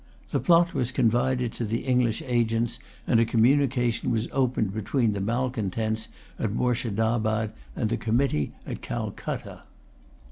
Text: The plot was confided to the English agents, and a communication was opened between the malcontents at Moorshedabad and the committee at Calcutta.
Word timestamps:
The 0.31 0.39
plot 0.39 0.73
was 0.73 0.91
confided 0.91 1.53
to 1.53 1.63
the 1.63 1.81
English 1.85 2.23
agents, 2.25 2.79
and 3.05 3.19
a 3.19 3.23
communication 3.23 4.09
was 4.09 4.27
opened 4.31 4.73
between 4.73 5.11
the 5.13 5.21
malcontents 5.21 6.07
at 6.39 6.51
Moorshedabad 6.53 7.51
and 7.75 7.89
the 7.91 7.97
committee 7.97 8.51
at 8.65 8.81
Calcutta. 8.81 9.61